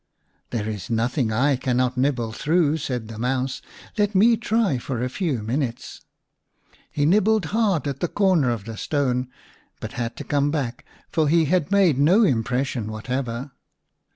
[0.49, 3.61] "There is nothing I cannot nibble through," said the Mouse."
[3.99, 6.01] Let me try for a few minutes."
[6.89, 9.27] He nibbled hard at the corner of the stone,
[9.79, 13.51] but had to come back, for he had made no im pression whatever.